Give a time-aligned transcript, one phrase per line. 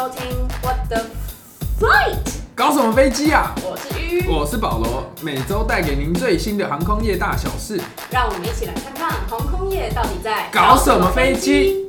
[0.00, 1.04] 收听 What the
[1.78, 3.54] Flight，搞什么飞机啊？
[3.62, 7.78] 我是鱼，我是保罗，每周带给您最新的航空业大小事。
[8.10, 11.86] 让我们一起来看看航空业到底在搞什么飞机。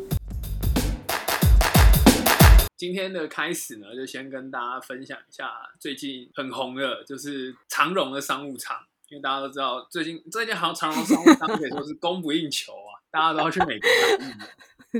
[2.75, 5.49] 今天的开始呢，就先跟大家分享一下
[5.79, 8.75] 最近很红的，就是长荣的商务舱。
[9.07, 14.25] 因为大家都知道，最近最近好像长荣商务舱可以说是供不应求啊，大家都要去美国打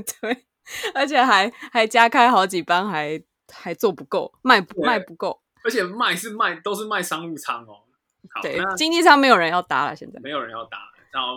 [0.22, 0.44] 对，
[0.94, 3.22] 而且还还加开好几班，还
[3.52, 5.40] 还做不够，卖不对卖不够。
[5.64, 7.84] 而且卖是卖都是卖商务舱哦。
[8.30, 10.20] 好，对那，经济舱没有人要搭了，现在。
[10.20, 10.78] 没有人要搭。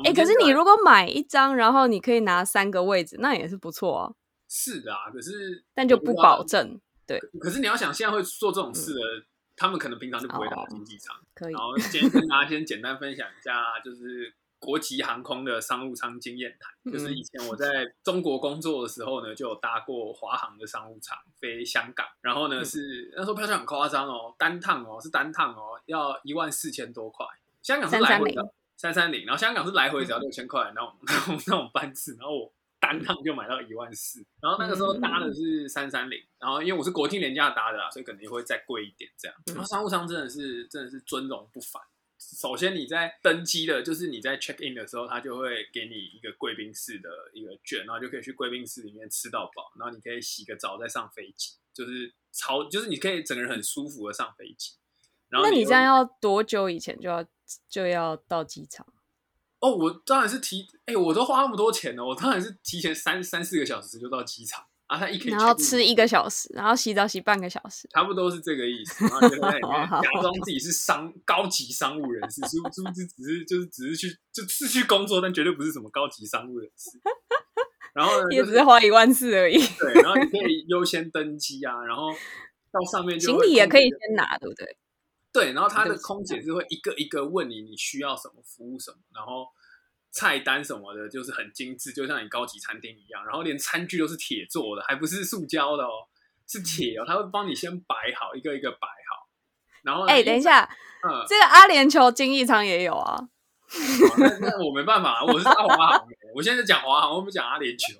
[0.06, 4.14] 哎、可是你如果买一张，然后你可以拿三个位置，那也是不错啊，
[4.48, 6.80] 是的啊，可是但就不保证。
[7.06, 9.02] 对可是你要想，现在会做这种事的，
[9.58, 11.14] 他们可能平常就不会打哦经济舱。
[11.34, 13.52] 可以然，后今天跟大家先简单分享一下，
[13.84, 16.74] 就是国际航空的商务舱经验谈。
[16.84, 27.26] 嗯就是以前我在中国工作的时候呢，就有搭过华航的商务舱飞香港，然后呢嗯是那时候票价很夸张哦，单趟哦是单趟哦要一万四千多块，
[27.62, 32.54] 香港是来回的三三零，然后香港是来回只要六千块那种 那种那种班次，然后我。
[32.78, 39.36] 单趟就买到一万四，然后那个时候搭的是三三零，然后因为我是国庆廉价搭的啦，所以可能会再贵一点这样。
[39.48, 41.82] 然后商务舱真的是真的是尊荣不凡。
[42.38, 54.74] 首先你在登机的，就是你在 check in 的时候，他就会给你一个贵宾室的一个券，然后就可以去贵宾室里面吃到饱，然后你可以洗个澡再上飞机，就是超就是你可以整个人很舒服的上飞机。
[55.30, 57.26] 然后又那你这样要多久以前就要
[57.68, 58.86] 就要到机场？
[59.60, 67.88] 哦，我当然是提，哎、我都花那么多钱了，我当然是提前三三四个小时就到机场啊，他一可以然后吃一个小时，然后洗澡洗半个小时。
[67.92, 76.92] 差不多是这个意思，然后就在里面假装自己是商高级商务人士，殊殊不知只是就是只是去就是去工作，但绝对不是什么高级商务人士。
[77.94, 82.12] 然后呢，也就是只是花一万四而已，对，然后你可以优先登机啊，然后
[82.70, 84.78] 到上面就行李也可以先拿，对不对？
[85.32, 89.48] 对，然后他的空姐是会一个一个问你你需要什么服务什么，然后
[90.16, 96.08] 菜单什么的，就是很精致，就像你高级餐厅一样，然后连餐具都是铁做的，还不是塑胶的哦，
[96.48, 99.28] 是铁哦，他会帮你先摆好，一个一个摆好，
[99.84, 100.64] 然后呢哎、等一，下，
[101.04, 103.28] 嗯，这个阿联酋经济舱也有啊。
[103.68, 108.00] 好那那我没办法，我是搭华航的，我现在讲华航，我不讲阿联酋。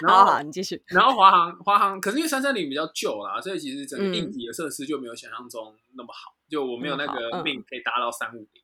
[0.00, 0.80] 然后好好，你继续。
[0.86, 8.61] 然后华航华航，可是因为三三零比较旧啦，所以其实整个嗯硬体的设施就没有想象中那么好，就我没有那个命可以达到三五零。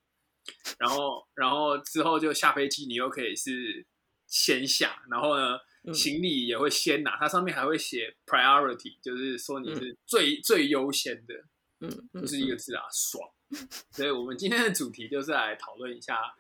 [0.79, 3.85] 然后然后之后就下飞机，你又可以是
[4.27, 11.35] 先下，然后呢嗯行李也会先拿，它上面还会写 priority，就是说你是最、最优先的，
[11.81, 13.29] 嗯，嗯就是一个字啊，爽。
[13.93, 16.35] 所以我们今天的主题就是来讨论一下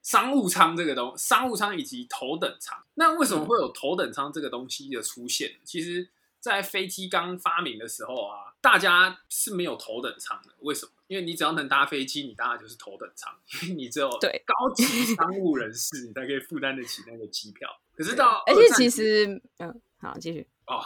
[0.00, 2.80] 商务舱这个东，商务舱以及头等舱。
[2.94, 5.56] 那为什么会有头等舱这个东西的出现？
[5.64, 6.08] 其实，
[6.38, 10.54] 在飞机刚发明的时候啊，大家是没有头等舱的。
[10.60, 10.92] 为什么？
[11.12, 14.82] 因为你只要能搭飞机，你搭的就是头等舱，因为你只有对高级
[15.14, 17.68] 商务人士，你才可以负担得起那个机票。
[17.94, 19.26] 可是到而且其实，
[19.58, 20.48] 嗯，好，继续。
[20.66, 20.80] 哦，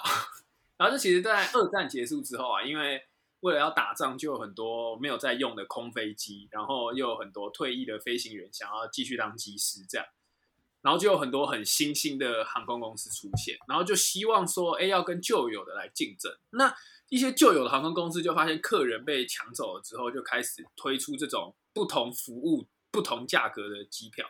[0.77, 3.01] 然后这其实，在二战结束之后啊，因为
[3.39, 10.05] 为了要打仗，就有很多没有在用的空飞机，然后又有很多退役的飞行员想要继续当机师，这样，
[10.83, 16.37] 然后就有很多很新兴的航空公司出现，然后就希望说，哎，要跟旧有的来竞争。
[16.51, 16.75] 那
[17.09, 24.27] 一些旧有的航空公司就发现客人被抢走了之后，就开始推出这种不同服务、不同价格的机票。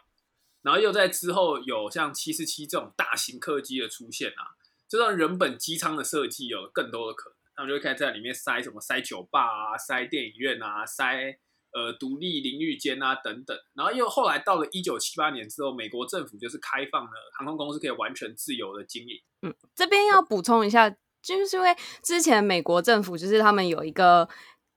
[0.62, 7.36] 然后又在之后有像七四七这种大型客机的出现啊，就让人本机舱的设计有了更多的可能。
[7.54, 11.38] 他们就会开始在里面塞什么塞酒吧啊、塞电影院啊、塞
[11.72, 13.56] 呃独立淋浴间啊等等。
[13.72, 19.54] 然后又后来到了一九七八年之后，美国政府就是开放了航空公司可以完全自由的经营。
[19.74, 20.94] 这边要补充一下，
[21.34, 24.28] 就是因为之前美国政府就是他们有一个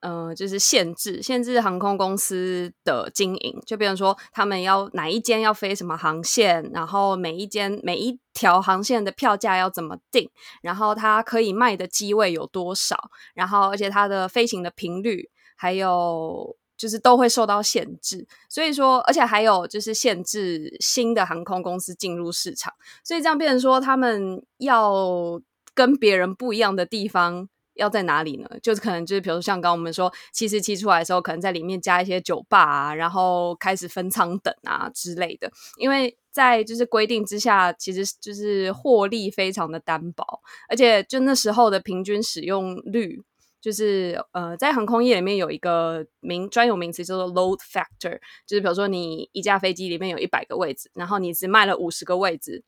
[0.02, 10.30] 呃，就是限制限制航空公司的经营，就比如说他们要哪一间要飞什么航线，然后每一间每一条航线的票价要怎么定，
[10.62, 16.56] 然后它可以卖的机位有多少，然后而且它的飞行的频率还有。
[16.80, 25.42] 就是都会受到限制，所以说，而且还有就是限制新的航空公司进入市场，所以这样变成说，他们要
[25.80, 28.50] 跟别人不一样的地方要在哪里呢？
[28.62, 36.18] 就是可能就是比如说像刚刚我们说七十七出来的时候，可能在里面加一些酒吧啊，然后开始分仓等啊之类的，因为。
[36.32, 40.24] 在就是规定之下，其实就是获利非常的单薄，
[40.70, 43.20] 而且就那时候的平均使用率，
[43.60, 52.64] 就是呃，在航空业里面有一个名专有名词叫做 load factor，就是比如说你一架飞机里面有一百个位置，然后你只卖了五十个位置，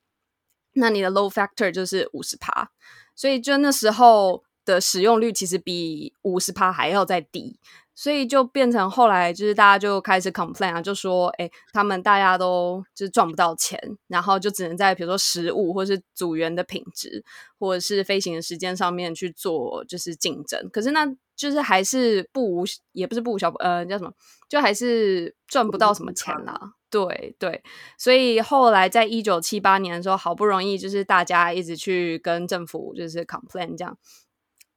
[0.74, 2.72] 那你的 load factor 就是五十趴，
[3.16, 4.44] 所以就那时候。
[4.64, 7.60] 的使用率其实比五十趴还要再低。
[7.96, 17.26] 所以就变成后来就是大家就开始 complain 啊，就说哎，他们大家都就是赚不到钱，然后就只能在比如说食物或是组员的品质
[17.58, 20.70] 或者是飞行的时间上面去做就是竞争。
[20.72, 24.14] 可是那就是还是不无也不是不无小呃叫什么，
[24.48, 26.74] 就还是赚不到什么钱啦。
[26.92, 27.64] 对对，
[27.98, 33.98] 所以后来在一九七八年的时候，好不容易就是大家一直去跟政府就是 complain 这样。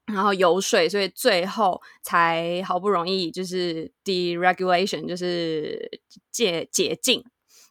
[0.06, 6.00] 然后游说，所以最后才好不容易就是 deregulation，就是
[6.30, 7.24] 解解禁，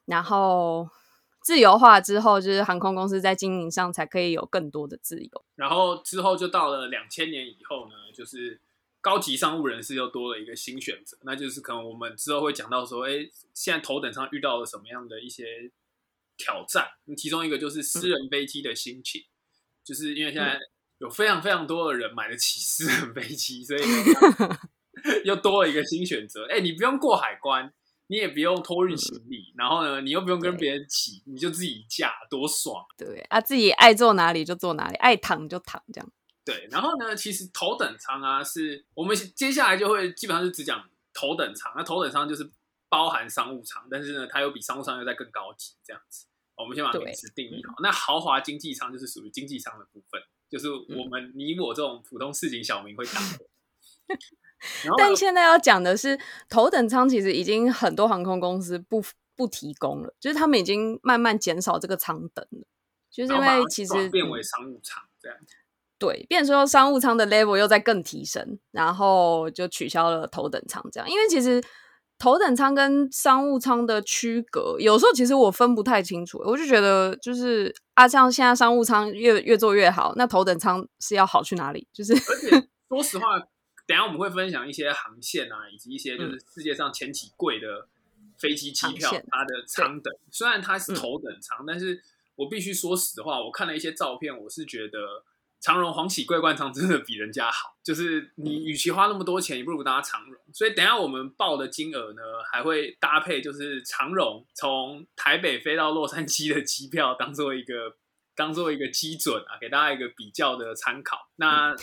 [0.05, 0.89] 然后
[1.43, 5.45] 自由化之后，就是航空公司在经营上才可以有更多的自由。
[5.55, 8.59] 然后之后就到了两千年以后呢，就是
[9.03, 15.45] 高级商务人士又多了一个新选择，那就是可能我们之后会讲到说，哎，现在头等舱遇到了什么样的一些
[16.37, 16.87] 挑战？
[17.15, 19.27] 其中一个就是私人飞机的兴起，
[19.83, 20.57] 就是因为现在。
[20.99, 23.81] 有非常非常多的人买得起私人飞机，所以
[25.25, 26.45] 又 多了一个新选择。
[26.45, 27.73] 哎，你不用过海关，
[28.07, 32.85] 你也不用托运行李，然后呢，你又不用跟别人挤，你就自己驾，多爽！
[32.95, 36.09] 对啊，自己爱坐哪里就坐哪里，爱躺就躺，这样。
[36.45, 41.71] 对，然后呢，其实头等舱啊，是我们接下来就会基本上是只讲头等舱。
[41.75, 42.49] 那头等舱就是
[42.89, 46.27] 包含商务舱，但是呢，它又比商务舱又再更高级，这样子。
[46.55, 47.75] 我们先把名词定义好。
[47.81, 50.21] 那豪华经济舱就是属于经济舱的部分。
[50.49, 53.45] 就是我们你我这种普通市井小民会打的，
[54.99, 59.03] 但现在要讲的是头等舱，其实已经很多航空公司不
[59.35, 62.67] 不提供了，就是他们已经慢慢减少这个舱等了，
[63.09, 65.55] 就是因为其实变为商务舱这样子，
[66.05, 71.63] 对，变说商务舱的 level 又在更提升，然后就取消了头等舱这样，因为其实。
[72.19, 76.37] 头等舱跟商务舱的区隔，有时候其实我分不太清楚。
[76.45, 81.85] 我就觉得，就是啊，像现在商务舱越越做越好，那头等舱是要好去哪里？
[81.91, 83.37] 就是，而且 说实话，
[83.85, 87.89] 等下我们会分享一些航线啊，以及一些就是世界上前几贵的
[88.37, 90.13] 飞机机票，它的舱等。
[90.31, 92.01] 虽然它是头等舱，但是
[92.35, 95.25] 我必须说实话，我看了一些照片，我是觉得。
[95.63, 100.39] 长荣黄喜桂冠仓真的比人家好，就是你与其花那么多钱，你不如搭长荣。
[100.53, 102.21] 所以等下我们报的金额呢，
[102.51, 107.95] 还会搭配就是长荣从台北飞到洛杉矶的机票，当做一个。
[108.35, 111.17] 当做一个基准啊，给大家一个比较的参考。
[111.35, 111.75] 那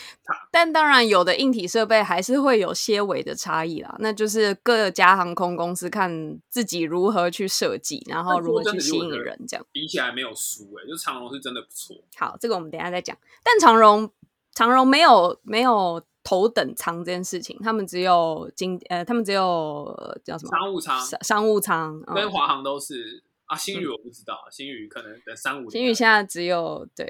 [0.50, 3.94] 但当然，有的硬体设备还是会有些微的差异啦。
[4.00, 11.96] 那就是各家航空公司看自己如何去设计，然后如何去吸引人，这样比起来没有输哎，就长荣是真的不错。
[12.16, 13.16] 好，这个我们等下再讲。
[13.44, 14.10] 但长荣
[14.54, 23.22] 长荣没有没有头等舱这件事情，他们只有经呃，他们只有叫什么商务舱，商务舱跟华航都是。
[23.50, 25.70] 啊，新宇我不知道，新宇可能等三五零。
[25.70, 27.04] 新宇现在只有对，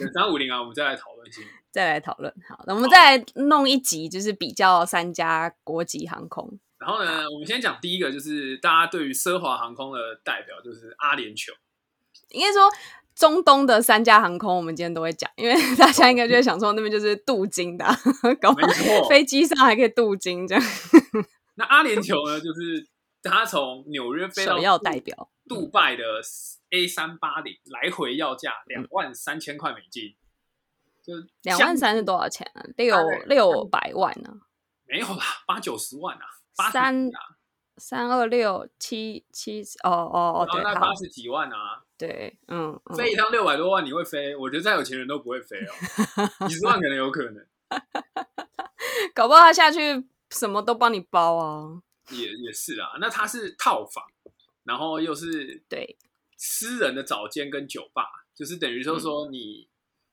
[0.00, 2.34] 等三五零啊，我们再来讨论新宇， 再来讨论。
[2.48, 6.58] 好，那我们再来弄一集，就是比较三家国际航空。
[6.78, 11.52] 然后呢，我们先讲第一个，就是大家对于奢华航空的代表，就是阿联酋。
[12.30, 12.68] 应该说
[13.14, 17.86] 中东的三家航空，我们今天都会讲，因为大家应该就会想说，那边就是镀金的，
[18.40, 18.52] 搞
[19.08, 20.64] 飞机上还可以镀金这样。
[21.54, 22.84] 那阿联酋呢，就是
[23.22, 25.30] 他从纽约飞到要代表。
[25.48, 26.20] 杜拜的
[26.70, 30.14] A 三八零来回要价两万三千块美金，
[31.02, 32.62] 就两万三是多少钱啊？
[32.76, 32.94] 六
[33.24, 34.30] 六百万呢？
[34.84, 36.26] 没有啦，八九十万啊，
[36.70, 37.10] 三
[37.78, 44.36] 三二六七七哦哦哦，对，八十几万啊，对，嗯，飞一趟六百多万，你会飞？
[44.36, 45.72] 我觉得再有钱人都不会飞哦，
[46.46, 47.46] 几十万可能有可能，
[49.14, 54.04] 搞不好他下去什么都帮你包啊，也也是啊，那它是套房。
[54.64, 55.96] 然后又是对
[56.36, 59.66] 私人的早间跟酒吧，就是等于说说你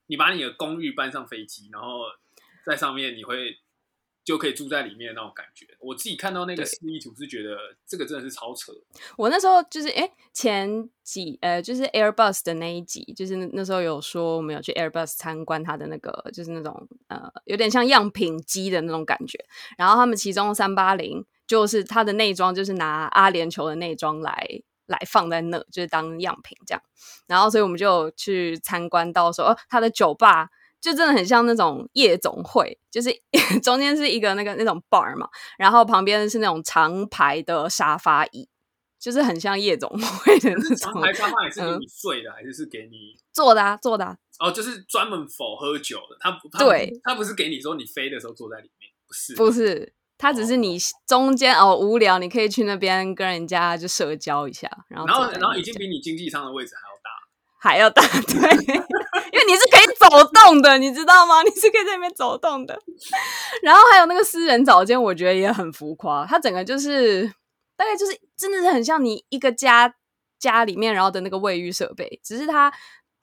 [0.05, 2.03] 你把你的公寓搬上飞机，然后
[2.65, 3.59] 在上面你会
[4.23, 5.67] 就可以住在里面那种感觉。
[5.81, 8.71] 我自己看到那个示意图是觉得这个真的是超扯。
[9.17, 19.37] 我那时候就是哎前几呃就是 Airbus 的那一集，就是那时候有说我们有去 Airbus 参观它的那个就是那种呃有点像样品机的那种感觉。
[19.77, 21.25] 然后他们其中三八零。
[21.47, 24.47] 就是他的内装，就是拿阿联酋的内装来
[24.87, 26.81] 来放在那，就是当样品这样。
[27.27, 30.49] 然后，所以我们就去参观到说，哦，他的酒吧
[30.79, 33.09] 就真的很像那种夜总会，就是
[33.63, 38.47] 中间是一个那个那种 bar 嘛，然后旁边是那种长排的沙发椅，
[38.99, 40.75] 就是很像夜总会的那种。
[40.75, 43.61] 长排沙发椅是给你睡的，还是是给你坐的？
[43.61, 43.77] 啊？
[43.77, 44.05] 坐的。
[44.05, 44.17] 啊。
[44.37, 46.17] 哦，就是专门否喝酒的。
[46.19, 49.93] 他对，他不是给你说你飞的时候坐在里面，不是，不是。
[50.17, 57.09] 它只是你中间哦无聊，你可以去那边跟人家就社交一下，然后然后然后已经比你经济舱的位置还要大，
[57.59, 58.55] 还要大，对，
[59.33, 61.43] 因为你是可以走动的，你知道吗？
[61.43, 62.79] 你是可以在那边走动的。
[63.61, 67.27] 然后还有那个私人澡间，我觉得也很浮夸，它整个就是
[67.75, 69.93] 大概就是真的是很像你一个家
[70.39, 72.71] 家里面然后的那个卫浴设备，只是它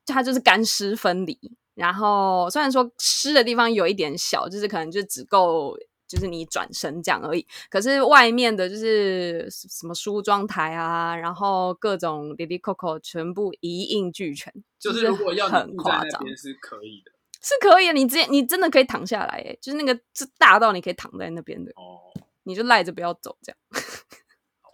[0.05, 1.39] 它就是干湿分离。
[1.75, 5.75] 然后虽然说湿的地方有一点小，就是可能就只够。
[6.12, 17.95] 就是你转身这样而已，可是外面的就是什么梳妆台啊，然后各种 Lily Coco 全部一应俱全，就是如果要很夸张是可以的，是可以的。
[17.95, 23.59] 你直接你真的可以躺下来，哎，就是那个是大到你可以躺在那边的哦，你就赖着不要走这样。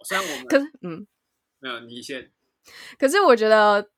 [0.03, 1.07] 虽然我 们可是嗯，
[1.59, 2.29] 没有你先，
[2.97, 3.89] 可是我觉得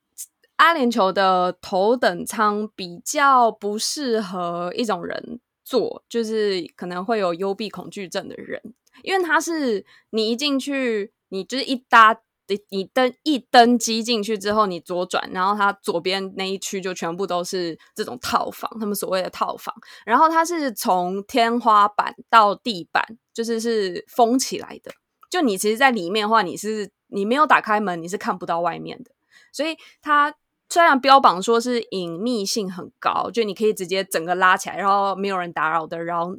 [0.58, 5.40] 阿联酋的头等舱比较不适合一种人。
[5.64, 8.60] 做就是可能会有幽闭恐惧症的人，
[9.02, 12.20] 因为他是你一进去，你就是一搭
[12.68, 19.74] 你登一登机进去之后，你左转，然后它左边那一区就全部都是这种套房，他们所谓的套房。
[20.04, 24.92] 然后它是从天花板到地板，就是是封起来的。
[25.30, 29.12] 就你其实，在里面的话，你是你没有打开门，你是看不到外面的。
[29.52, 30.34] 所以它。
[30.72, 36.34] 虽然标榜说是隐秘性很高，就你可以直接整个拉起来，然后没有人打扰的，然后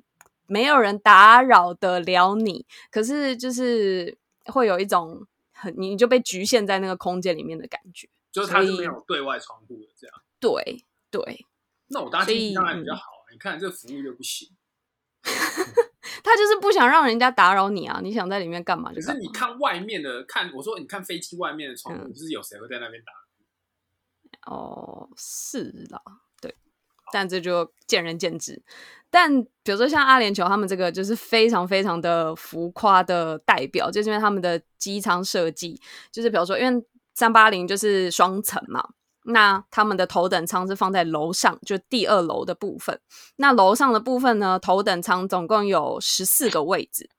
[0.47, 10.15] 没有人打扰得了你，可是就是会有一种很你就被局限在那个空间里面的感觉，就是它是没有对外窗户的这样。
[10.39, 11.45] 对对，
[11.89, 13.29] 那我搭飞机当然比较好啊。
[13.31, 14.49] 你看这个服务就不行，
[15.21, 17.99] 他就是不想让人家打扰你啊！
[18.01, 18.91] 你想在里面干嘛？
[18.91, 23.13] 可是你看外面的，看我说你看飞机外面的窗户，就是有谁会在那边打？
[24.45, 26.01] 哦，是啦，
[26.41, 26.55] 对，
[27.11, 28.61] 但这就见仁见智。
[29.09, 35.79] 但比如说像阿联酋他们这个，就是非常非常的浮夸的代表，就是因为他们的机舱设计，
[36.11, 38.89] 就是比如说，因为三八零就是双层嘛，
[39.25, 42.99] 那他们的头等舱是放在楼上，就第二楼的部分。
[43.35, 47.09] 那楼上的部分呢，头等舱总共有十四个位置。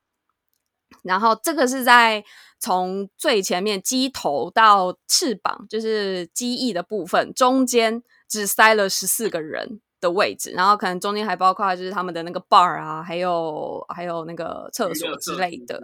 [1.03, 2.25] 然后这个是在
[2.61, 15.79] 从最前面机头到翅膀，就是机翼的部分，中间只塞了十四个人的位置，然后可能中间还包括就是他们的那个 bar 啊，还有还有那个厕所之类的，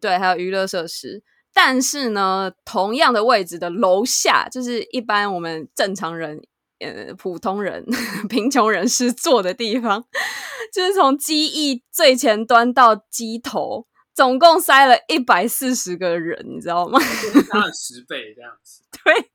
[0.00, 1.22] 对，还有娱乐设施。
[1.54, 6.38] 但是呢，同样的位置的楼下，就是一般我们正常人、
[6.80, 7.82] 呃普通人、
[8.28, 10.04] 贫穷人士坐的地方，
[10.70, 13.86] 就是从机翼最前端到机头。
[14.16, 16.98] 总共塞了一百四十个人，你知道吗？
[16.98, 18.82] 差了十倍这样子。
[19.04, 19.30] 对，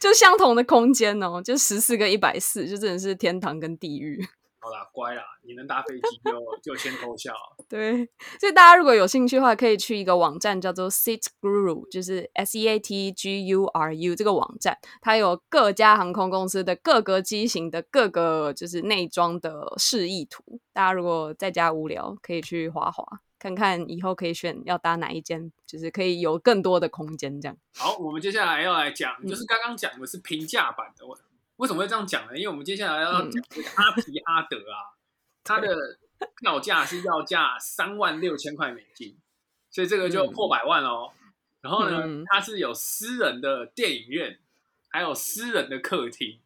[0.00, 4.26] 就相同的空间哦，就十四个一百四，就真的是天堂跟地狱。
[4.60, 7.32] 好啦，乖啦，你能搭飞机就就先偷笑。
[7.68, 8.08] 对，
[8.40, 20.60] 所以大家如果有兴趣的话，可以去一个网站叫做 Seat Guru，就是 S E A T G U R U 这个网站，它有各家航空公司的各个机型的各个就是内装的示意图。
[20.72, 23.20] 大家如果在家无聊，可以去滑滑。
[23.38, 27.56] 看看以后可以选要搭哪一间，就是可以有更多的空间这样。
[27.76, 31.04] 好，我们接下来要来讲，就是刚刚讲的是平价版的。
[31.56, 32.36] 为什么会这样讲呢？
[32.36, 34.98] 因为我们接下来要讲这个阿皮阿德啊，
[35.44, 35.98] 它的
[36.40, 39.16] 票价是要价三万六千块美金，
[39.70, 41.12] 所以这个就破百万哦。
[41.60, 44.38] 然后呢，它是有私人的电影院，
[44.88, 46.40] 还有私人的客厅。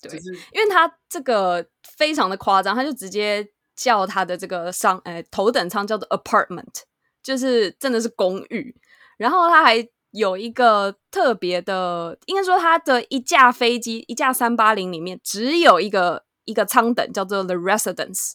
[0.00, 0.18] 对，
[0.52, 3.48] 因为它这个非常的夸张，它就直接。
[3.78, 6.82] 叫他的这个商呃头等舱叫做 apartment，
[7.22, 8.74] 就是真的是公寓。
[9.16, 18.32] 然后他还有一个特别的，应该说他的一架飞机一架三八零里面只有一个一个舱等叫做 the residence，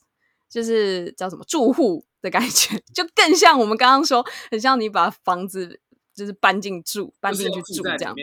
[0.49, 5.81] 就是叫什么住户的感觉， 就更像我们刚刚说，很像你把房子
[6.15, 8.15] 就是搬进住搬进去住这样。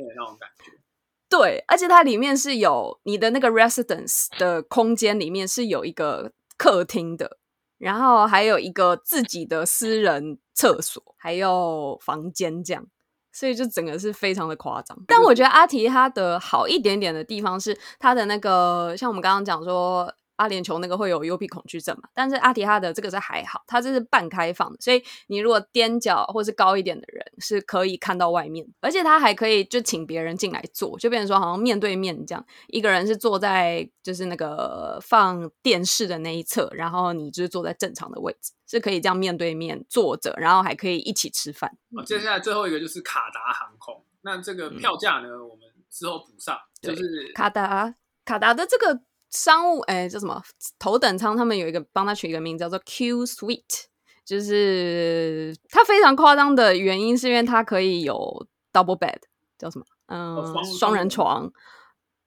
[1.29, 6.33] 对，而且它里面是有你的那个 residence 的空间里面是有一个。
[6.61, 7.39] 客厅的，
[7.79, 12.85] 然后还有一个自己的私人厕所，还有房间这样，
[13.33, 14.95] 所以就整个是非常的夸张。
[15.07, 20.13] 但我觉得阿提他的好一点点的地方是他的那个，像我们刚刚讲说。
[20.41, 22.09] 阿联酋那个会有幽闭恐惧症嘛？
[22.15, 41.71] 但是阿提哈德这个是还好，它这是半开放的，所以你如果踮脚或是高一点的人是可以看到外面，而且它还可以就请别人进来坐，就变成说好像面对面这样，一个人是坐在就是那个放电视的那一侧，然后你就是坐在正常的位置，是可以这样面对面坐着，然后还可以一起吃饭。
[42.07, 47.95] 接下来最后一个就是卡达航空，那这个票价呢，我们之后补上，就是卡达
[48.25, 49.03] 卡达的这个。
[49.31, 50.43] 商务哎，叫什么
[50.79, 51.37] 头等舱？
[51.37, 53.85] 他们有一个帮他取一个名字叫做 Q Suite，
[54.25, 59.19] 就是它非常夸张的原因是因为它可以有 double bed，
[59.59, 59.85] 叫什么？
[60.07, 61.51] 嗯，双人床。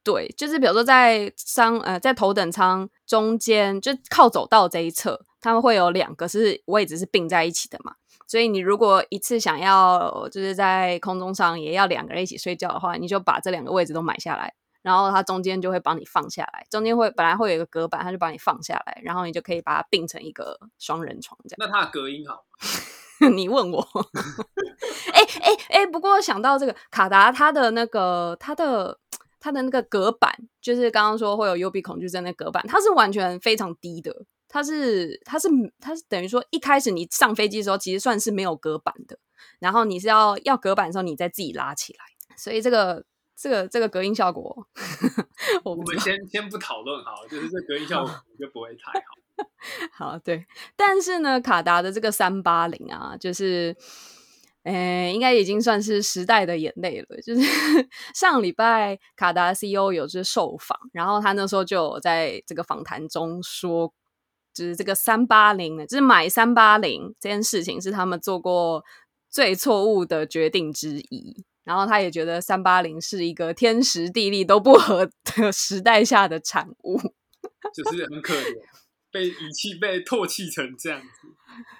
[0.03, 7.95] 对，就是比如说在商呃在头等舱中间，就靠走道这一侧，他们会有两个是位置是并在一起的嘛。
[8.27, 14.53] 所以你如果一次想要就是在空中上也要两个人一起睡觉的话，你就把这两个位置都买下来，
[14.83, 21.57] 然后它中间就会帮你放下来，中间会本来会有一个隔板，它就帮你放下来，然后你就可以把它并成一个双人床这样。
[21.57, 22.35] 那它的隔音好
[23.19, 23.29] 吗？
[23.33, 23.81] 你问我，
[25.13, 28.99] 哎哎哎，不过想到这个卡达，它的那个它的
[29.39, 35.47] 它的那个隔板，就是刚刚说会有幽闭恐惧症的隔板，它是完全非常低的，它是它是
[35.79, 39.17] 它是等于说一开始你上飞机的时候，其实算是没有隔板的，
[39.59, 41.99] 然后你是要要隔板的时候，你再自己拉起来，
[42.35, 44.67] 所以这个这个这个隔音效果，
[45.63, 45.83] 我我。
[45.83, 49.05] 们先先不讨论好了，就是这隔音效果就不会太好。
[49.91, 53.75] 好，对，但是呢，卡达的这个三八零啊，就是，
[54.61, 57.19] 呃，应该已经算是时代的眼泪了。
[57.21, 57.41] 就是
[58.13, 63.91] 上礼拜卡达 CEO 有就是受访，然后他那时候就有在这个访谈中说，
[64.53, 68.83] 就是这个三八零呢，就是买三八零这件事情是他们做过
[69.31, 71.43] 最错误的决定之一。
[71.63, 76.99] 然后他也觉得三八零是一个天时地利都不合的时代下的产物。
[77.73, 78.61] 就是很可怜，
[79.09, 81.07] 被遗弃、被唾弃成这样子。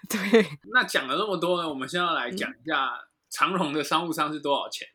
[0.10, 2.92] 对，那讲了那么多呢，我们现在要来讲一下
[3.30, 4.88] 长荣的商务舱是多少钱。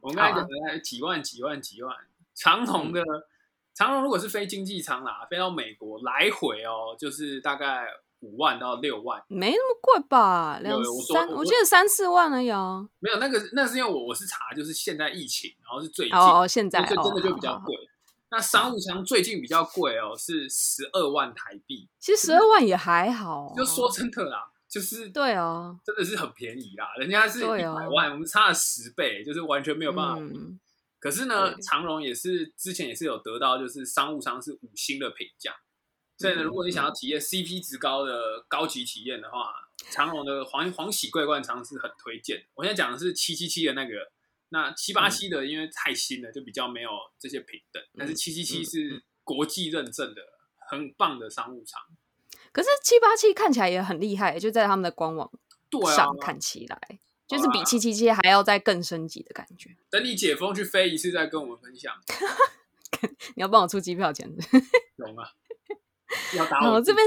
[0.00, 1.96] 我们刚才讲的几万、几万、几万。
[2.34, 3.02] 长荣的、
[3.74, 7.86] 长荣如果是飞经济舱啦，飞到美国来回哦，就是大概
[8.24, 9.22] 五万到六万。
[9.28, 10.58] 没那么贵吧？
[10.62, 12.88] 两三，我我记得三四万而已啊。
[12.98, 17.76] 没有那个，那是因为我我是查，就是现在疫情，然后是最近，哦哦，现在这真的就比较贵。
[18.30, 21.88] 那商务舱最近比较贵哦，是十二万台币。
[22.00, 23.54] 其实十二万也还好啊。
[23.56, 30.20] 就说真的啦，就是对哦，真的是很便宜啦，人家是百万，我们差了十倍，就是完全没有办法。
[30.20, 30.58] 嗯，
[30.98, 35.54] 可是呢，长荣也是之前也是有得到就是商务舱是五星的评价，
[36.16, 39.52] 所以呢，嗯如果你想要体验 CP 值高的高级体验的话，
[39.90, 42.44] 长隆的黄黄喜桂冠舱是很推荐的。
[42.54, 44.12] 我现在讲的是七七七的那个，
[44.50, 50.22] 那七八七的因为太新了，就比较没有这些平等，但是七七七嗯是国际认证的
[50.70, 51.82] 很棒的商务舱。
[52.52, 55.28] 可是七八七看起来也很厉害，就在他们的官网
[55.96, 59.76] 上，看起来，就是比七七七还要再更升级的感觉。
[59.90, 61.92] 等你解封去飞一次再跟我们分享。
[63.34, 64.32] 你要帮我出机票钱？
[64.96, 65.32] 懂啊，
[66.36, 67.06] 要打我这边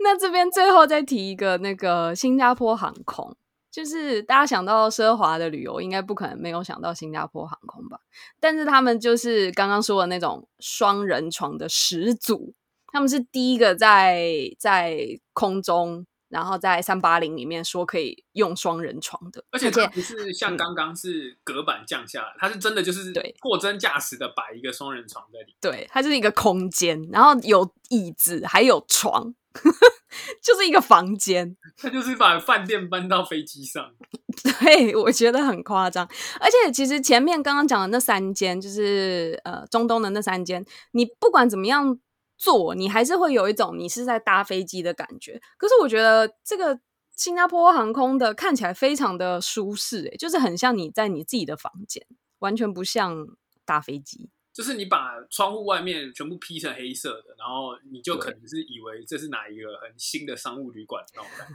[0.00, 3.34] 那这边最后再提一个那个新加坡航空，
[3.70, 7.98] 就是大家想到奢华的旅游，应该不可能没有想到新加坡航空吧？
[8.38, 12.54] 但是他们就是刚刚说的那种双人床的始祖，
[12.92, 14.26] 他们是第一个在
[14.58, 25.56] 在空中，然后在三八零里面说可以用双人床的，而且它不是像刚刚是隔板降下来，它是真的就是对货真价实的摆一个双人床在里面。
[25.60, 29.34] 对，它就是一个空间，然后有椅子，还有床，
[30.42, 31.56] 就是一个房间。
[31.76, 33.92] 它就是把饭店搬到飞机上，
[34.60, 36.08] 对，我觉得很夸张。
[36.40, 41.98] 而且其实前面刚刚讲的那三间，就是呃中东的那三间，你不管怎么样
[42.36, 45.40] 做，你还是会有一种你是在搭飞机的感觉。
[45.56, 46.78] 可是我觉得这个
[47.14, 52.06] 新加坡航空的看起来非常的舒适，诶，就是很像你在你自己的房间，
[52.40, 53.26] 完全不像
[53.64, 54.30] 搭飞机。
[54.52, 61.54] 就是你把窗户外面全部披成黑色的，然后你就可能是以为这是哪一个很新的商务旅馆那种感觉。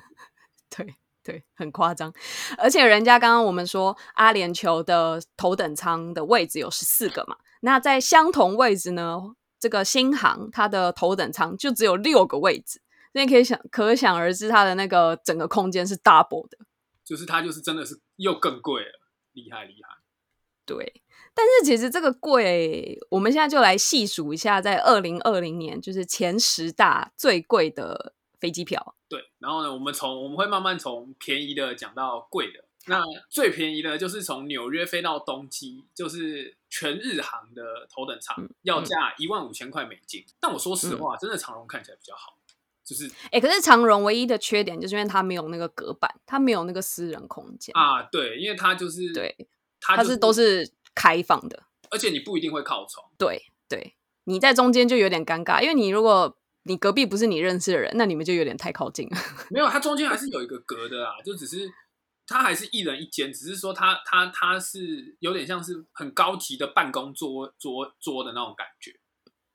[0.69, 2.13] 对对，很夸张。
[2.59, 9.19] 而且人家刚刚我们说阿联酋的头等舱的位置有十四个嘛，那在相同位置呢，
[9.61, 12.81] 这个新航它的头等舱就只有六个位置，
[13.13, 16.57] 所以可以想可想而知，它的那个整个空间是 double 的。
[17.05, 18.99] 就是它就是真的是又更贵了，
[19.33, 19.97] 厉害厉害。
[20.65, 21.03] 对，
[21.35, 28.95] 但是其实这个贵，我们现在就来细数一下，在二零二零年就是前十大最贵的飞机票。
[29.07, 32.65] 对，然后呢，我们从我们会慢慢从便宜的讲到贵的。
[32.87, 40.25] 那最便宜的就是从纽约飞到东京，就是全日航的头等舱，要价一万五千块美金。
[40.39, 42.37] 但我说实话，真的长荣看起来比较好，
[42.83, 47.71] 就是哎，可是长荣唯一的缺点就是因为它没有那个隔板，它没有那个私人空间。
[47.77, 49.47] 啊，对，因为它就是对，
[49.79, 51.63] 它就是它都，是开放的。
[51.91, 59.17] 而且你不一定会靠窗，对对，你在中间就有点尴尬，因为你如果你隔壁不是你认识的人，那你们就有点太靠近了。
[59.49, 61.69] 没有，它中间还是 有一个隔的啊，就只是
[62.31, 68.97] 它还是一人一间，只是说它它它是有点像是很高级的办公桌桌桌的那种感觉。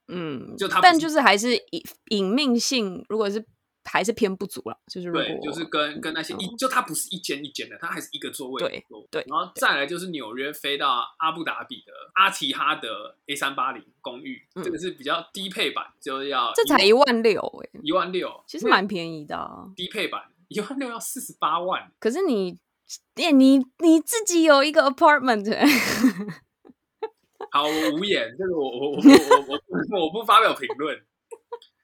[0.07, 3.45] 嗯，就它不是但就是还是隐隐秘性，如果是
[3.83, 4.77] 还是偏不足了。
[4.89, 19.65] 就是对，就是跟跟那些一，就它不是一间一间的，它还是一个座位对对然后再来就是纽约飞到阿布达比的阿提哈德 A 三八零公寓，嗯这个是比较低配版，就是要这才一万六哎，一万六，其实蛮便宜的、啊。
[19.75, 22.57] 低配版一万六要四十八万，可是你，哎，
[23.33, 25.65] 你你自己有一个 apartment，欸
[27.51, 29.01] 好，我无言，这个我我我我
[29.47, 30.97] 我我我不发表评论。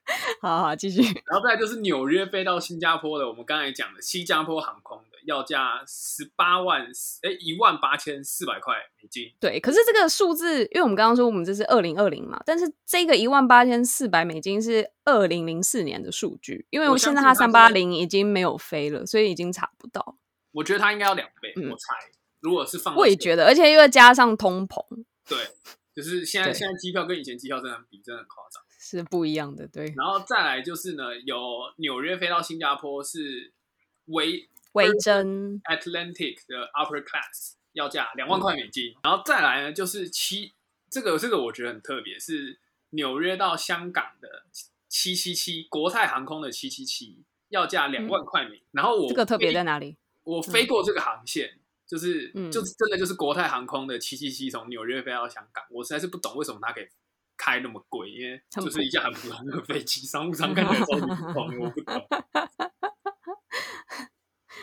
[0.42, 1.00] 好好继续。
[1.00, 6.82] 然后再来就是纽约飞到新加坡的，我们刚才讲的新加坡航空的，要价十八万，
[7.22, 9.32] 哎，一万八千四百块美金。
[9.40, 20.18] 对，可是这个数字，因为我们刚刚说我们这是二零二零嘛，但是这个一万八千四百美金是二零零四年的数据，因为我现在它三八零已经没有飞了，所以已经查不到。
[20.54, 21.94] 我觉得它应该要两倍，嗯我猜。
[22.40, 24.84] 如果是放我也觉得，而且又加上通膨
[25.26, 25.38] 对，
[25.94, 28.62] 就是现在对现在机票跟以前机票真的比，真的很夸张。
[28.78, 29.94] 是不一样的，对。
[29.96, 31.38] 然后再来就是呢，有
[31.76, 33.50] 纽约飞到新加坡是
[34.06, 38.94] 维微针 Atlantic 的 Upper Class，要价两万块美金。
[39.02, 40.52] 然后再来呢，就是七
[40.90, 44.44] 这个这个我觉得很特别，是纽约到香港的
[44.86, 48.62] 七七七国泰航空的七七七，要价两万块美。
[48.72, 49.96] 然后我这个特别在哪里？
[50.24, 56.86] 我飞过这个航线，就是、嗯就是真的就是国泰航空的七七七从纽约飞到香港，我实在是不懂为什么它可以
[57.36, 62.02] 开那么贵，因为就是一架很普通的飞机，商务舱看起来超级普通，我不懂。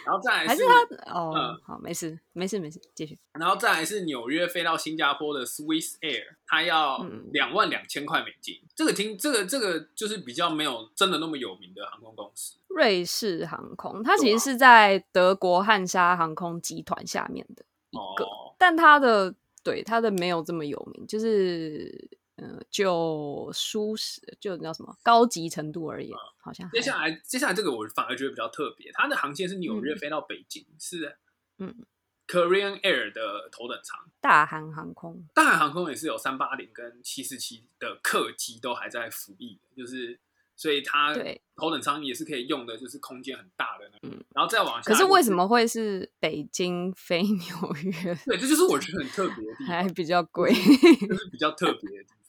[0.05, 3.17] 然后再来还是他哦，嗯好，没事，没事，没事，继续。
[3.33, 8.59] 然后再来是纽约飞到新加坡的 Swiss Air，它要嗯两万两千块美金。
[8.75, 12.57] 这个听这个这个就是比较没有真的那么有名的航空公司。
[12.67, 22.09] 瑞士航空，它其实是在德国汉莎航空集团下面的一个，哦，但它的对它的没有这么有名，就是
[22.41, 31.17] 呃，就舒适就叫什么高级程度而言，好像接下来接下来这个我反而觉得比较特别，它的航线是纽约嗯飞到北京，是
[31.59, 31.85] 嗯
[32.27, 33.99] Korean Air 的头等舱。
[34.19, 40.19] 大韩航空，大韩航空也是有三八零跟七四七的客机都还在服役的，就是
[40.55, 44.09] 所以它对头等舱也是可以用的，就是空间很大的那种。
[44.17, 45.31] 嗯然后再往下，可是为什？
[45.31, 47.91] 么会是北京飞 纽约
[48.25, 50.51] 对，这就是我觉得很特别的地方还，比较贵？
[50.53, 52.20] 就是比较特别的地方。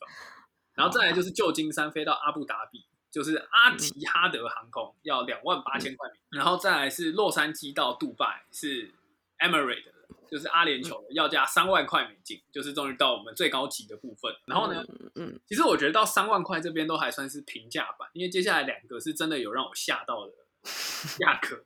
[0.74, 8.90] 然后再来就是旧金山飞到阿布达比，就是阿提哈德航空要两万八千块美金，然后再来是洛杉矶到杜拜是
[9.38, 9.92] Emirate 的，
[10.30, 14.34] 就是阿联酋的，要价三万块美金，就是终于到我们最高级的部分。
[14.46, 20.32] 然后呢，嗯嗯，其实我觉得到三万块这边都还算是平价版，因为接下来两个是真的有让我吓到的
[21.18, 21.64] 价格。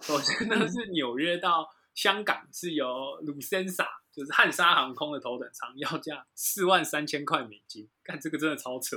[0.00, 2.86] 首先呢是纽约到香港是由
[3.24, 8.96] Lucensa，就是汉莎航空的头等舱，要价四万三千块美金，看这个真的超扯，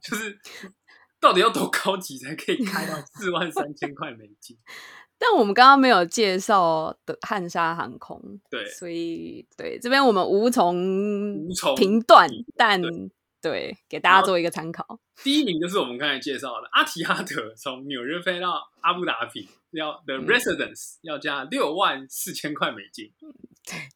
[0.00, 0.38] 就是
[1.20, 4.56] 到底要多高级才可以开到 四万三千块美金？
[5.20, 8.64] 但我们刚刚没有介绍的汉莎航空，对。
[8.66, 12.80] 所以对这边我们无从无从评断，但
[13.40, 15.00] 对对给大家做一个参考。
[15.22, 23.12] 第一名就是我们刚才介绍的阿提哈德，从纽约飞到阿布达比，要的嗯 Residence 要加六万四千块美金。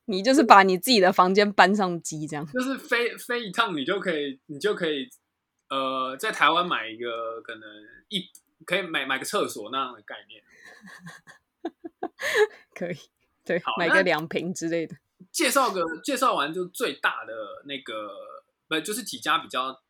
[0.05, 5.09] 你就是把你自己的房间搬上机，这样就是飞飞一趟，你就可以，你就可以，
[5.68, 7.62] 呃，在台湾买一个可能
[8.09, 8.28] 一
[8.66, 10.42] 可以买买个厕所那样的概念。
[12.74, 12.96] 可以。
[13.44, 14.94] 对好，买个两瓶之类的。
[15.33, 17.33] 介绍个介绍完就最大的
[17.64, 18.11] 那个，
[18.80, 19.82] 不就是几家比较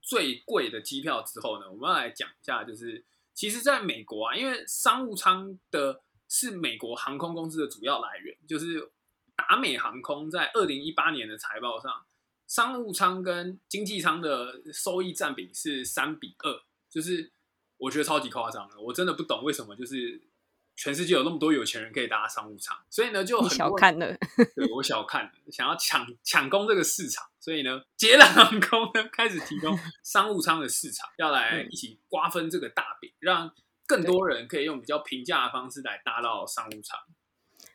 [0.00, 8.92] 最贵的机票之后呢，我们要来讲一下，就是其实在美国啊，因为商务舱的是美国航空公司的主要来源，就是
[9.36, 12.06] 达美航空在二零一八年的财报上，
[12.46, 17.32] 商务舱跟经济舱的收益占比是三比二，就是
[17.76, 20.28] 我觉得超级夸张的，我真的不懂为什么就是。
[20.76, 24.14] 全世界有那么多有钱人可以搭商务舱，所以呢，就很小看了，
[24.56, 33.52] 对我小看了，想要抢抢攻这个市场，所以呢，捷兰航空呢开始提供商务舱的市场，要来嗯一起瓜分这个大饼，让
[33.86, 36.98] 更多人可以用比较平价的方式来搭到商务舱。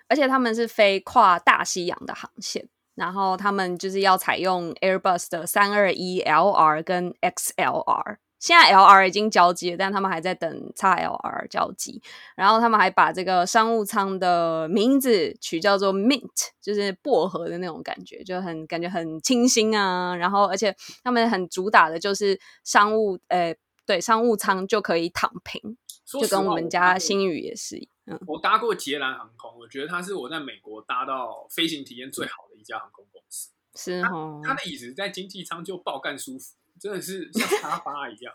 [0.08, 8.18] 而且他们是飞跨大西洋的航线，然后他们就是要采用 Airbus 的三二一 LR 跟 XLR。
[8.40, 12.02] 现在 LR 已经交机了，但他们还在等 XLR 交机。
[12.36, 20.16] 然后他们还把这个商务舱的名字取叫做 Mint，就是薄荷的那种感觉，就很感觉很清新啊。
[20.16, 27.76] 然后而且他们很主打的就是商务，呃，对，商务舱就可以躺平，就跟我们家搭过新宇也是，
[28.06, 33.50] 嗯，我搭过捷兰航空，我觉得它是我在美国搭到飞行体验最好的一家航空公司。
[33.76, 34.42] 是哦。
[34.44, 38.34] 它的椅子在经济舱就爆干舒服，真的是像沙发一样。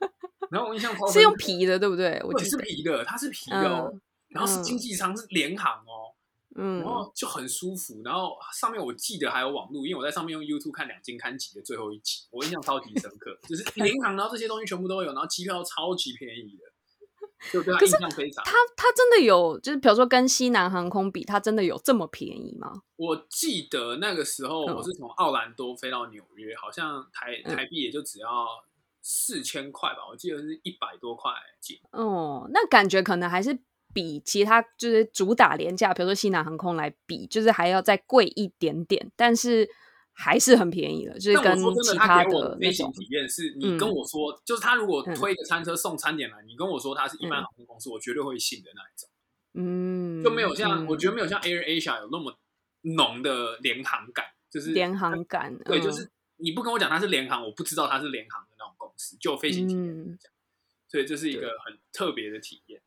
[0.50, 2.20] 然后我印象超是用皮的，对不对？
[2.24, 6.14] 我对是，皮的，它是皮的哦，嗯然后是嗯经济舱是联航哦，
[6.56, 16.64] 嗯然，后就很舒服，然后上面我记得还有网络，因为我在上面用 YouTube 看两金刊集的最后一集，我印象超级深刻，就是联航，然后这些东西全部都有，然后机票超级便宜的，
[17.52, 18.44] 就对他印象非常。
[18.44, 22.82] 它它真的有，就是比如说跟西南航空比，它真的有这么便宜吗？
[22.96, 28.46] 我记得那个时候嗯我是从奥兰多飞到纽约，好像台嗯台币也就只要
[29.00, 31.80] 四千块吧，我记得是一百多块几。
[31.92, 33.58] 哦，那感觉可能还是
[33.94, 39.68] 比其他就是主打廉价，比如说西南航空来比，就是还要再贵一点点，但是
[40.20, 42.92] 还是很便宜的，就是跟其他的飞行种。
[42.92, 49.08] 体验是，你嗯跟我说，就是他如果嗯推一个餐车送餐点来，你跟我说他是一般嗯航空公司，我绝对会信的那一种。
[49.54, 52.38] 嗯，就没有像、我觉得得没有像 Air Asia 有那么
[52.82, 60.18] 浓的联航感，就是联航感，对，嗯就是你不跟我讲它是联航，我不知道它是联航的那种公司，就飞行体验
[60.86, 62.82] 所以这是一个很特别的体验。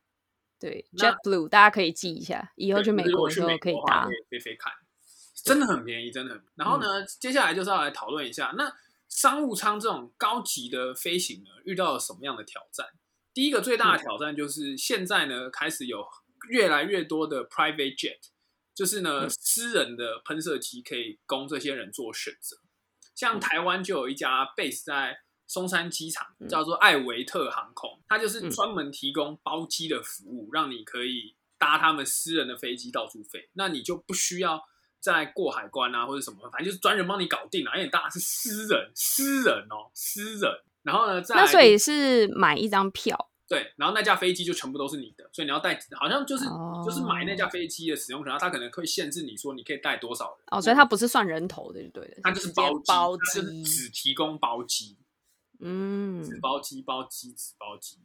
[0.60, 4.14] 对那 JetBlue，大家可以记一下，以后对去美国的时候可以搭可。
[4.14, 4.72] 以飞飞看，
[5.44, 6.42] 真的很便宜，真的很。
[6.56, 7.08] 然后呢，嗯。
[7.20, 8.74] 接下来就是要来讨论一下，那
[9.10, 12.88] 商务舱这种高级的飞行呢，遇到了什么样的挑战？
[13.34, 16.06] 第一个最嗯大的挑战就是现在呢，开始有
[16.50, 18.20] 越来越多的 private jet，
[18.74, 19.30] 就是呢，嗯。
[19.30, 22.58] 私人的喷射机可以供这些人做选择。
[23.14, 23.40] 像嗯。
[23.40, 26.48] 台湾就有一家 base 在松山机场，嗯。
[26.48, 28.50] 叫做艾维特航空，它就是嗯。
[28.50, 34.64] 专门提供包机的服务，让你可以搭他们私人的飞机到处飞，那你就不需要
[35.04, 40.50] 再过海关啊或者什么，反正就是专人帮你搞定了，因为大家是私人，私人哦，私人。
[40.82, 50.46] 然后呢，再来那所以是买一张票，对，然后那架飞机就全部都是你的，所以你要带，好像就是、哦就是买那架飞机的使用权，然后它可能会限制你说你可以带多少人。
[50.52, 54.98] 哦，所以它不是算人头的，就对的，它就是包机，包它就是机，只提供包机，
[55.60, 58.00] 嗯只包机包机只包机。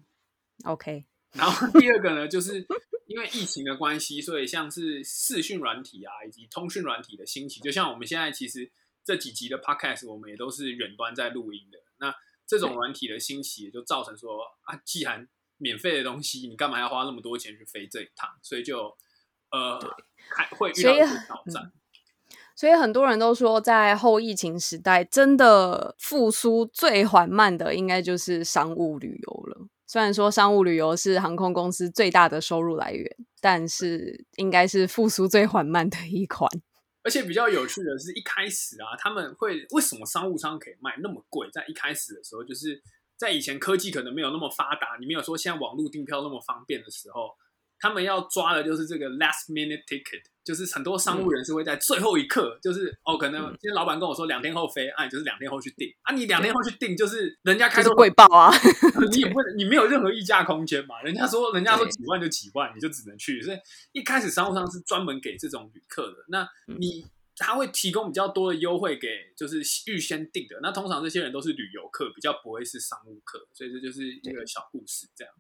[0.65, 2.67] ，OK，然后第二个呢，就是
[3.07, 8.71] 因为疫情的关系，所以像是视讯软体啊，以及通讯软体的兴起，就像我们现在其实
[9.05, 11.79] 这几集的 Podcast，我们也都是远端在录音的。
[11.99, 12.15] 那
[12.47, 18.31] 这种软体的兴起，也就造成说啊，既然免费的东西，你干嘛要花那么多钱去飞这一趟？
[18.43, 18.97] 所以就
[19.51, 19.79] 呃，
[20.31, 21.73] 还会遇到一些挑战。
[22.57, 29.69] 所以很多人都说，在后疫情时代，真的复苏最缓慢的，应该就是商务旅游了。
[29.89, 36.49] 虽然说商务旅游是航空公司最大的收入来源，但是应该是复苏最缓慢的一款。
[37.03, 41.49] 而且比较有趣的是，一开始啊，他们会为什么商务舱可以卖那么贵？
[41.51, 42.83] 在一开始的时候，就是
[43.17, 47.31] 在以前科技可能没有那么发达，你没有说现在网络订票那么方便的时候，
[47.81, 58.53] 他们要抓的就是这个 last minute ticket，就是很多商务人士会在最后一刻，就是哦，可能今天老板跟我说两天后飞，啊，你就是两天后去订啊，你两天后去订，就是人家开就是头贵报啊！
[59.11, 61.01] 你也不能，你没有任何议价空间嘛。
[61.03, 63.41] 人家说，人家说几万就几万，你就只能去。
[63.43, 63.59] 所以
[63.93, 66.17] 一开始商务舱是专门给这种旅客的。
[66.29, 70.59] 那嗯你他会提供比较多的优惠给就是预先订的。
[70.61, 73.47] 那通常这些人都是旅游客，比较不会是商务客。
[73.55, 75.33] 所以这就是一个小故事，这样。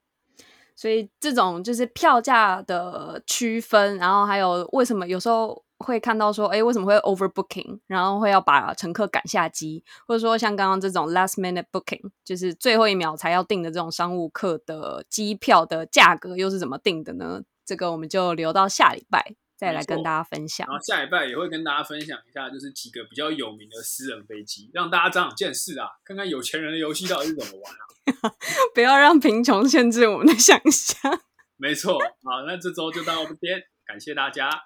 [0.79, 17.43] 所以这种就是票价的区分，然后还有为什么有时候会看到说，哎，为什么会 overbooking，然后会要把乘客赶下机，或者说像刚刚这种 last minute booking，就是最后一秒才要订的这种商务客的机票的价格又是怎么定的呢？
[17.67, 20.77] 这个我们就留到下礼拜再来跟大家分享然。
[20.77, 28.33] 后下礼拜也会跟大家分享一下，就是几个比较有名的私人飞机，让大家长长见识啊，看看有钱人的游戏到底是怎么玩啊。
[28.73, 31.21] 不要让贫穷限制我们的想象。
[31.57, 34.49] 没错，好，那这周就到这边，感谢大家。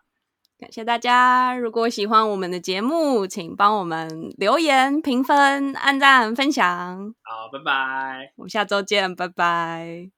[0.62, 1.56] 感谢大家！
[1.56, 7.12] 如果喜欢我们的节目，请帮我们留言、评分、按赞、分享。
[7.22, 8.32] 好，拜拜。
[8.36, 10.10] 我们下周见，拜拜。